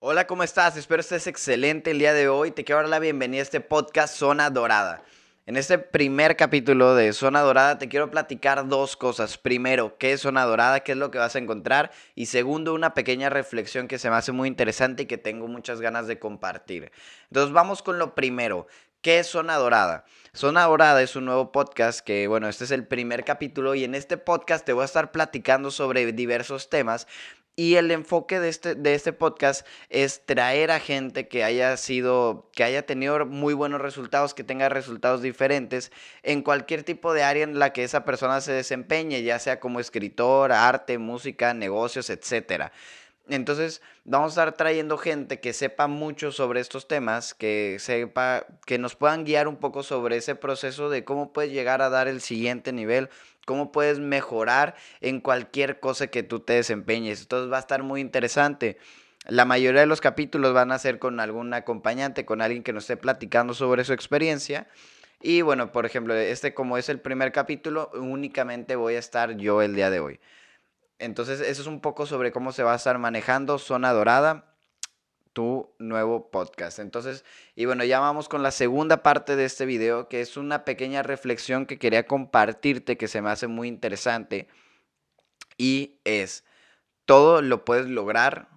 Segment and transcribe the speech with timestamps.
[0.00, 0.76] Hola, ¿cómo estás?
[0.76, 2.52] Espero estés excelente el día de hoy.
[2.52, 5.02] Te quiero dar la bienvenida a este podcast Zona Dorada.
[5.44, 9.38] En este primer capítulo de Zona Dorada te quiero platicar dos cosas.
[9.38, 10.84] Primero, ¿qué es Zona Dorada?
[10.84, 11.90] ¿Qué es lo que vas a encontrar?
[12.14, 15.80] Y segundo, una pequeña reflexión que se me hace muy interesante y que tengo muchas
[15.80, 16.92] ganas de compartir.
[17.24, 18.68] Entonces vamos con lo primero.
[19.00, 20.04] ¿Qué es Zona Dorada?
[20.32, 23.94] Zona Dorada es un nuevo podcast que, bueno, este es el primer capítulo y en
[23.94, 27.06] este podcast te voy a estar platicando sobre diversos temas
[27.58, 32.48] y el enfoque de este, de este podcast es traer a gente que haya sido,
[32.54, 35.90] que haya tenido muy buenos resultados, que tenga resultados diferentes
[36.22, 39.80] en cualquier tipo de área en la que esa persona se desempeñe, ya sea como
[39.80, 42.70] escritor, arte, música, negocios, etcétera.
[43.28, 48.78] Entonces, vamos a estar trayendo gente que sepa mucho sobre estos temas, que sepa, que
[48.78, 52.20] nos puedan guiar un poco sobre ese proceso de cómo puedes llegar a dar el
[52.20, 53.10] siguiente nivel,
[53.44, 57.20] cómo puedes mejorar en cualquier cosa que tú te desempeñes.
[57.22, 58.78] Entonces, va a estar muy interesante.
[59.26, 62.84] La mayoría de los capítulos van a ser con algún acompañante, con alguien que nos
[62.84, 64.68] esté platicando sobre su experiencia.
[65.20, 69.60] Y bueno, por ejemplo, este como es el primer capítulo, únicamente voy a estar yo
[69.60, 70.20] el día de hoy.
[70.98, 74.56] Entonces, eso es un poco sobre cómo se va a estar manejando Zona Dorada,
[75.32, 76.80] tu nuevo podcast.
[76.80, 80.64] Entonces, y bueno, ya vamos con la segunda parte de este video, que es una
[80.64, 84.48] pequeña reflexión que quería compartirte, que se me hace muy interesante.
[85.56, 86.44] Y es,
[87.04, 88.48] todo lo puedes lograr,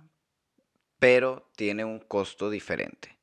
[0.97, 3.20] pero tiene un costo diferente.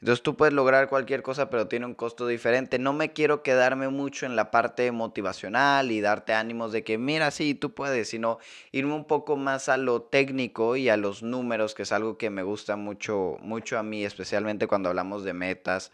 [0.00, 2.78] Entonces tú puedes lograr cualquier cosa, pero tiene un costo diferente.
[2.78, 7.32] No me quiero quedarme mucho en la parte motivacional y darte ánimos de que, mira,
[7.32, 8.38] sí, tú puedes, sino
[8.70, 12.30] irme un poco más a lo técnico y a los números, que es algo que
[12.30, 15.90] me gusta mucho, mucho a mí, especialmente cuando hablamos de metas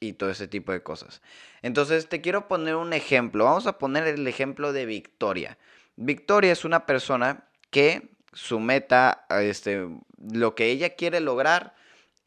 [0.00, 1.22] y todo ese tipo de cosas.
[1.62, 3.44] Entonces te quiero poner un ejemplo.
[3.44, 5.58] Vamos a poner el ejemplo de Victoria.
[5.94, 9.88] Victoria es una persona que su meta, este,
[10.32, 11.74] lo que ella quiere lograr,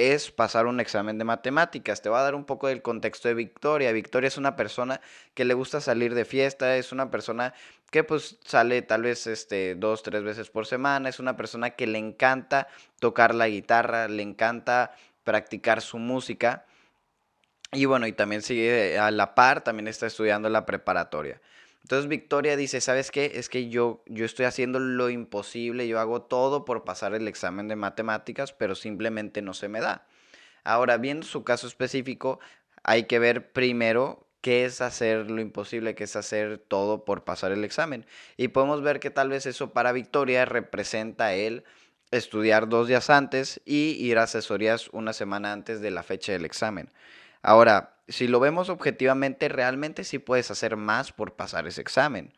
[0.09, 2.01] es pasar un examen de matemáticas.
[2.01, 3.91] Te voy a dar un poco del contexto de Victoria.
[3.91, 5.01] Victoria es una persona
[5.33, 7.53] que le gusta salir de fiesta, es una persona
[7.91, 11.87] que pues sale tal vez este, dos, tres veces por semana, es una persona que
[11.87, 12.67] le encanta
[12.99, 16.65] tocar la guitarra, le encanta practicar su música.
[17.71, 21.41] Y bueno, y también sigue a la par, también está estudiando la preparatoria.
[21.83, 23.33] Entonces Victoria dice, ¿sabes qué?
[23.35, 27.67] Es que yo, yo estoy haciendo lo imposible, yo hago todo por pasar el examen
[27.67, 30.05] de matemáticas, pero simplemente no se me da.
[30.63, 32.39] Ahora, viendo su caso específico,
[32.83, 37.51] hay que ver primero qué es hacer lo imposible, qué es hacer todo por pasar
[37.51, 38.05] el examen.
[38.37, 41.63] Y podemos ver que tal vez eso para Victoria representa el
[42.11, 46.45] estudiar dos días antes y ir a asesorías una semana antes de la fecha del
[46.45, 46.89] examen.
[47.41, 52.33] Ahora, si lo vemos objetivamente, realmente sí puedes hacer más por pasar ese examen.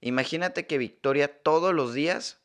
[0.00, 2.38] Imagínate que Victoria todos los días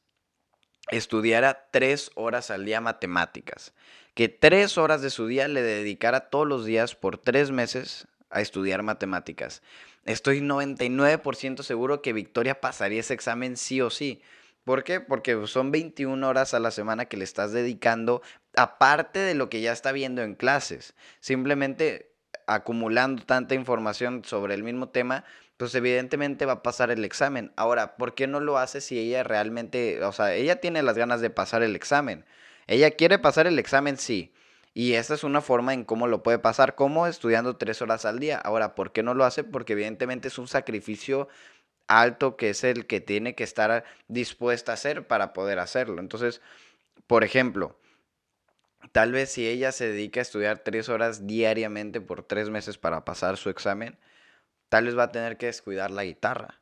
[0.90, 3.74] estudiara tres horas al día matemáticas,
[4.16, 8.42] que tres horas de su día le dedicara todos los días por tres meses a
[8.42, 9.62] estudiar matemáticas.
[10.06, 14.22] Estoy 99% seguro que Victoria pasaría ese examen sí o sí.
[14.66, 15.00] ¿Por qué?
[15.00, 18.22] Porque son 21 horas a la semana que le estás dedicando,
[18.56, 20.96] aparte de lo que ya está viendo en clases.
[21.20, 22.13] Simplemente
[22.48, 25.26] acumulando tanta información sobre el mismo tema,
[25.58, 27.52] pues evidentemente va a pasar el examen.
[27.56, 31.22] Ahora, ¿por qué no lo hace si ella realmente, o sea, ella tiene las ganas
[31.22, 32.26] de pasar el examen?
[32.68, 34.34] Ella quiere pasar el examen, sí.
[34.74, 38.20] Y esta es una forma en cómo lo puede pasar, como estudiando tres horas al
[38.20, 38.38] día.
[38.38, 39.44] Ahora, ¿por qué no lo hace?
[39.44, 41.28] Porque evidentemente es un sacrificio
[41.88, 46.00] alto que es el que tiene que estar dispuesta a hacer para poder hacerlo.
[46.02, 46.42] Entonces,
[47.08, 47.78] por ejemplo,
[48.94, 53.04] tal vez si ella se dedica a estudiar tres horas diariamente por tres meses para
[53.04, 53.98] pasar su examen,
[54.70, 56.62] tal vez va a tener que descuidar la guitarra,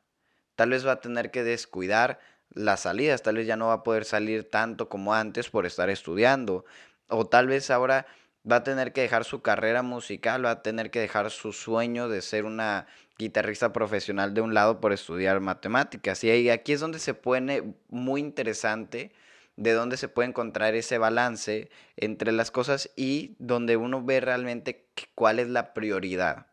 [0.56, 2.18] tal vez va a tener que descuidar
[2.50, 5.90] las salidas, tal vez ya no va a poder salir tanto como antes por estar
[5.90, 6.64] estudiando,
[7.06, 8.06] o tal vez ahora
[8.50, 12.08] va a tener que dejar su carrera musical, va a tener que dejar su sueño
[12.08, 12.86] de ser una
[13.18, 16.24] guitarrista profesional de un lado por estudiar matemáticas.
[16.24, 19.12] Y aquí es donde se pone muy interesante
[19.56, 24.86] de dónde se puede encontrar ese balance entre las cosas y donde uno ve realmente
[25.14, 26.46] cuál es la prioridad.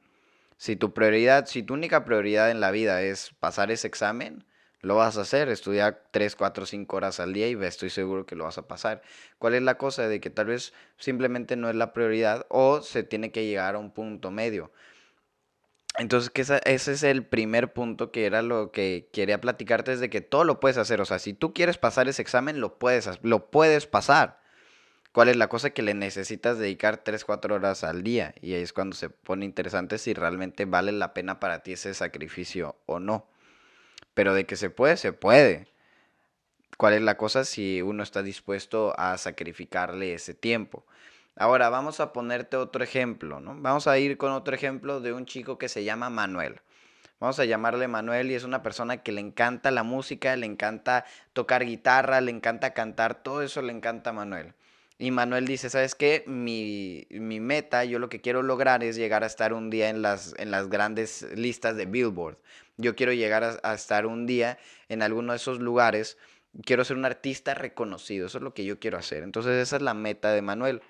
[0.58, 4.44] Si tu prioridad, si tu única prioridad en la vida es pasar ese examen,
[4.82, 8.36] lo vas a hacer, estudiar 3, 4, 5 horas al día y estoy seguro que
[8.36, 9.02] lo vas a pasar.
[9.38, 10.08] ¿Cuál es la cosa?
[10.08, 13.80] De que tal vez simplemente no es la prioridad o se tiene que llegar a
[13.80, 14.72] un punto medio.
[16.00, 20.10] Entonces, que ese es el primer punto que era lo que quería platicarte, es de
[20.10, 21.02] que todo lo puedes hacer.
[21.02, 24.40] O sea, si tú quieres pasar ese examen, lo puedes, lo puedes pasar.
[25.12, 28.34] ¿Cuál es la cosa que le necesitas dedicar 3, 4 horas al día?
[28.42, 31.94] Y ahí es cuando se pone interesante si realmente vale la pena para ti ese
[31.94, 33.28] sacrificio o no.
[34.14, 35.68] Pero de que se puede, se puede.
[36.78, 40.86] ¿Cuál es la cosa si uno está dispuesto a sacrificarle ese tiempo?
[41.40, 43.56] Ahora vamos a ponerte otro ejemplo, ¿no?
[43.58, 46.60] Vamos a ir con otro ejemplo de un chico que se llama Manuel.
[47.22, 51.06] Vamos a llamarle Manuel y es una persona que le encanta la música, le encanta
[51.32, 54.54] tocar guitarra, le encanta cantar, todo eso le encanta a Manuel.
[54.98, 56.26] Y Manuel dice, ¿sabes qué?
[56.28, 60.36] Mi, meta, yo lo que quiero lograr es llegar a estar un día en las,
[60.40, 62.38] en las grandes listas de Billboard.
[62.76, 64.58] Yo quiero llegar a, a estar un día
[64.90, 66.18] en alguno de esos lugares.
[66.66, 68.28] Quiero ser un artista reconocido.
[68.28, 69.24] Eso es lo que yo quiero hacer.
[69.24, 70.82] Entonces esa es la meta de Manuel.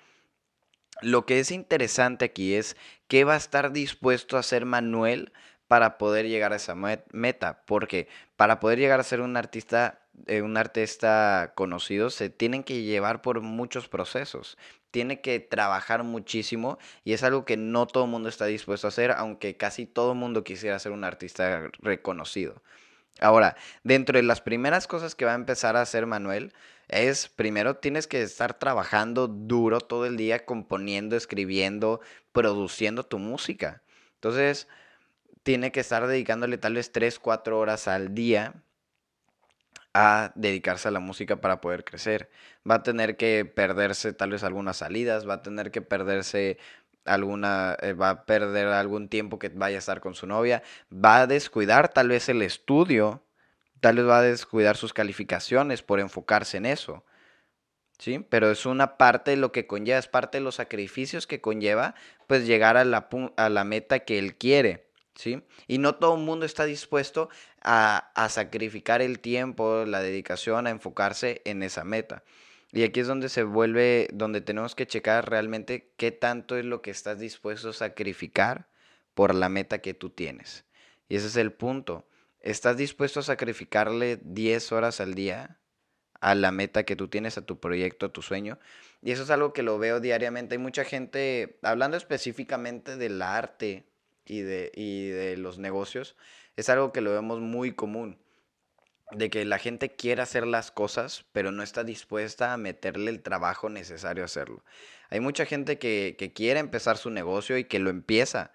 [1.02, 2.76] Lo que es interesante aquí es
[3.08, 5.32] qué va a estar dispuesto a hacer Manuel
[5.68, 10.42] para poder llegar a esa meta, porque para poder llegar a ser un artista, eh,
[10.42, 14.58] un artista conocido, se tienen que llevar por muchos procesos,
[14.90, 18.88] tiene que trabajar muchísimo y es algo que no todo el mundo está dispuesto a
[18.88, 22.62] hacer, aunque casi todo el mundo quisiera ser un artista reconocido.
[23.20, 26.52] Ahora, dentro de las primeras cosas que va a empezar a hacer Manuel,
[26.88, 32.00] es primero tienes que estar trabajando duro todo el día, componiendo, escribiendo,
[32.32, 33.82] produciendo tu música.
[34.14, 34.68] Entonces,
[35.42, 38.54] tiene que estar dedicándole tal vez 3, 4 horas al día
[39.94, 42.30] a dedicarse a la música para poder crecer.
[42.68, 46.58] Va a tener que perderse tal vez algunas salidas, va a tener que perderse
[47.04, 50.62] alguna, eh, va a perder algún tiempo que vaya a estar con su novia,
[50.92, 53.22] va a descuidar tal vez el estudio,
[53.80, 57.04] tal vez va a descuidar sus calificaciones por enfocarse en eso.
[57.98, 58.24] ¿Sí?
[58.30, 61.94] Pero es una parte de lo que conlleva, es parte de los sacrificios que conlleva,
[62.26, 64.90] pues llegar a la, a la meta que él quiere.
[65.14, 65.42] ¿sí?
[65.66, 67.28] Y no todo el mundo está dispuesto
[67.62, 72.24] a, sacrificar el tiempo, la dedicación, a enfocarse en esa meta.
[72.72, 76.82] Y aquí es donde se vuelve, donde tenemos que checar realmente qué tanto es lo
[76.82, 78.68] que estás dispuesto a sacrificar
[79.14, 80.64] por la meta que tú tienes.
[81.08, 82.06] Y ese es el punto.
[82.40, 85.58] ¿Estás dispuesto a sacrificarle 10 horas al día
[86.20, 88.58] a la meta que tú tienes, a tu proyecto, a tu sueño?
[89.02, 90.54] Y eso es algo que lo veo diariamente.
[90.54, 93.90] Hay mucha gente, hablando específicamente del arte,
[94.30, 96.16] y de, y de los negocios,
[96.56, 98.18] es algo que lo vemos muy común.
[99.12, 103.22] De que la gente quiere hacer las cosas, pero no está dispuesta a meterle el
[103.22, 104.64] trabajo necesario a hacerlo.
[105.10, 108.52] Hay mucha gente que, que quiere empezar su negocio y que lo empieza,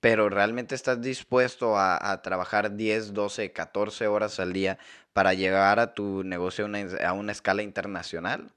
[0.00, 4.78] pero realmente estás dispuesto a, a, trabajar 10, 12, 14 horas al día
[5.12, 8.52] para llegar a tu negocio a una, a una escala internacional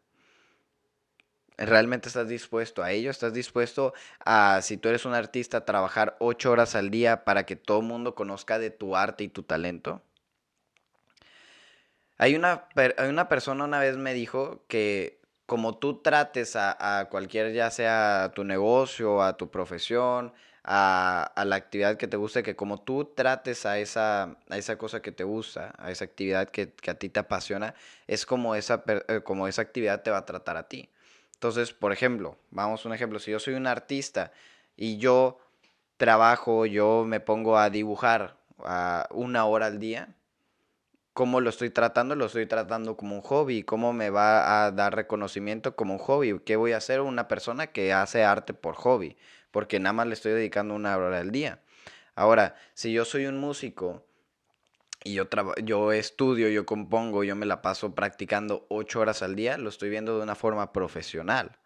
[1.60, 3.94] realmente estás dispuesto a ello, estás dispuesto
[4.26, 7.86] a, si tú eres un artista, trabajar ocho horas al día para que todo el
[7.86, 10.02] mundo conozca de tu arte y tu talento.
[12.20, 17.54] Hay una, hay una persona una vez me dijo que como tú trates a, cualquier,
[17.54, 20.34] ya sea tu negocio, a tu profesión,
[20.64, 25.02] a, la actividad que te guste, que como tú trates a esa, a esa cosa
[25.02, 27.74] que te gusta, a esa actividad que, a ti te apasiona,
[28.06, 30.90] es como esa, eh, como esa actividad te va a tratar a ti.
[31.36, 34.34] Entonces, por ejemplo, vamos a un ejemplo, si yo soy un artista
[34.76, 35.40] y yo
[35.96, 40.16] trabajo, yo me pongo a dibujar a una hora al día,
[41.14, 42.16] ¿cómo lo estoy tratando?
[42.16, 43.64] Lo estoy tratando como un hobby.
[43.64, 46.40] ¿Cómo me va a dar reconocimiento como un hobby?
[46.46, 49.18] ¿Qué voy a hacer una persona que hace arte por hobby?
[49.52, 51.62] Porque nada más le estoy dedicando una hora al día.
[52.16, 54.06] Ahora, si yo soy un músico
[55.04, 55.30] y yo,
[55.64, 59.90] yo estudio, yo compongo, yo me la paso practicando ocho horas al día, lo estoy
[59.90, 61.58] viendo de una forma profesional.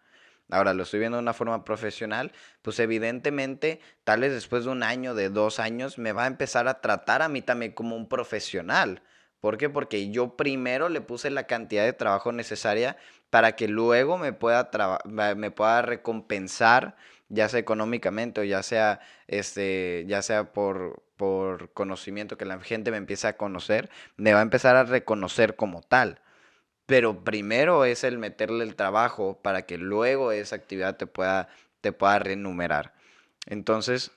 [0.50, 4.82] Ahora lo estoy viendo de una forma profesional, pues evidentemente, tal vez después de un
[4.82, 8.08] año, de dos años, me va a empezar a tratar a mí también como un
[8.08, 9.02] profesional.
[9.44, 9.68] ¿Por qué?
[9.68, 12.96] Porque yo primero le puse la cantidad de trabajo necesaria
[13.28, 14.70] para que luego me pueda,
[15.04, 16.96] me pueda recompensar,
[17.28, 22.90] ya sea económicamente o ya sea, este, ya sea por, por conocimiento, que la gente
[22.90, 26.22] me empiece a conocer, me va a empezar a reconocer como tal.
[26.86, 31.48] Pero primero es el meterle el trabajo para que luego esa actividad te pueda,
[31.82, 32.94] te pueda renumerar.
[33.44, 34.10] Entonces,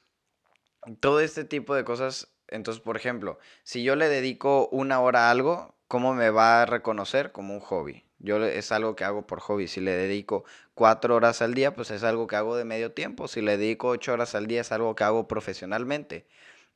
[1.02, 5.32] todo este tipo de cosas, entonces, por ejemplo, si yo le dedico una hora a
[5.32, 7.32] algo, ¿cómo me va a reconocer?
[7.32, 8.06] Como un hobby.
[8.20, 9.68] Yo es algo que hago por hobby.
[9.68, 13.27] Si le dedico cuatro horas al día, pues es algo que hago de medio tiempo.
[13.27, 16.27] Si le dedico ocho horas al día, es algo que hago profesionalmente.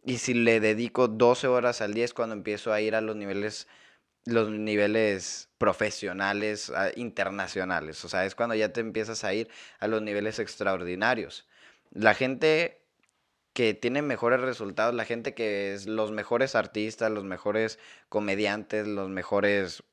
[0.03, 3.15] Y si le dedico 12 horas al día es cuando empiezo a ir a los
[3.15, 3.67] niveles,
[4.25, 8.03] los niveles profesionales, internacionales.
[8.05, 9.49] O sea, es cuando ya te empiezas a ir
[9.79, 11.47] a los niveles extraordinarios.
[11.91, 12.80] La gente
[13.53, 17.79] que tiene mejores resultados, la gente que es los mejores artistas, los mejores
[18.09, 19.83] comediantes, los mejores,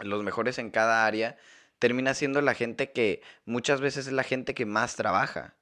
[0.00, 1.36] los mejores en cada área,
[1.78, 5.54] termina siendo la gente que muchas veces es la gente que más trabaja.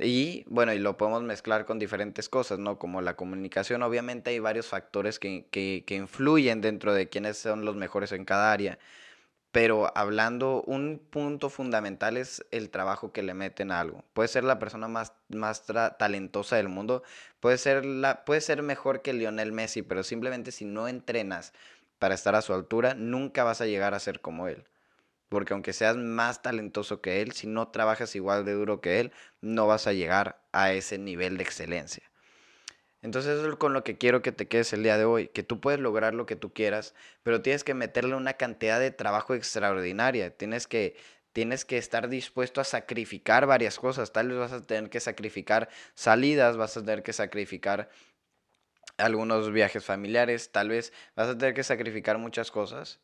[0.00, 2.78] Y bueno, y lo podemos mezclar con diferentes cosas, ¿no?
[2.78, 7.64] Como la comunicación, obviamente hay varios factores que, que, que influyen dentro de quiénes son
[7.66, 8.78] los mejores en cada área.
[9.52, 14.02] Pero hablando, un punto fundamental es el trabajo que le meten a algo.
[14.14, 15.64] Puede ser la persona más, más
[15.98, 17.02] talentosa del mundo,
[17.38, 21.52] puede ser, la, puede ser mejor que Lionel Messi, pero simplemente si no entrenas
[21.98, 24.64] para estar a su altura, nunca vas a llegar a ser como él.
[25.28, 29.12] Porque aunque seas más talentoso que él, si no trabajas igual de duro que él,
[29.42, 32.11] no vas a llegar a ese nivel de excelencia.
[33.02, 35.42] Entonces eso es con lo que quiero que te quedes el día de hoy, que
[35.42, 36.94] tú puedes lograr lo que tú quieras,
[37.24, 40.96] pero tienes que meterle una cantidad de trabajo extraordinaria, tienes que,
[41.32, 45.68] tienes que estar dispuesto a sacrificar varias cosas, tal vez vas a tener que sacrificar
[45.94, 47.90] salidas, vas a tener que sacrificar
[48.98, 53.00] algunos viajes familiares, tal vez vas a tener que sacrificar muchas cosas,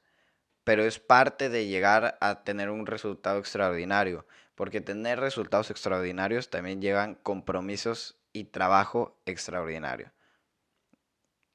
[0.63, 6.81] pero es parte de llegar a tener un resultado extraordinario, porque tener resultados extraordinarios también
[6.81, 10.13] llevan compromisos y trabajo extraordinario.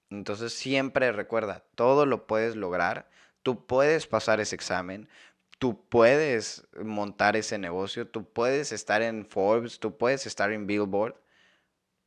[0.09, 3.09] Entonces siempre recuerda, todo lo puedes lograr,
[3.41, 5.09] tú puedes pasar ese examen,
[5.59, 11.15] tú puedes montar ese negocio, tú puedes estar en Forbes, tú puedes estar en Billboard,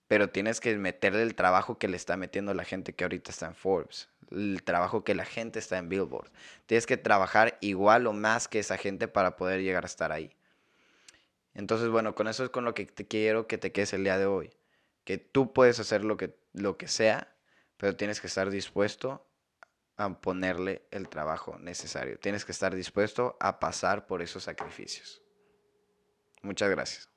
[0.09, 3.47] pero tienes que meterle el trabajo que le está metiendo la gente que ahorita está
[3.47, 6.31] en Forbes, el trabajo que la gente está en Billboard.
[6.67, 10.37] Tienes que trabajar igual o más que esa gente para poder llegar a estar ahí.
[11.57, 14.19] Entonces, bueno, con eso es con lo que te quiero que te quedes el día
[14.19, 14.53] de hoy.
[15.05, 17.35] Que tú puedes hacer lo que, lo que sea,
[17.79, 19.27] pero tienes que estar dispuesto
[19.97, 22.19] a ponerle el trabajo necesario.
[22.19, 25.23] Tienes que estar dispuesto a pasar por esos sacrificios.
[26.43, 27.16] Muchas gracias.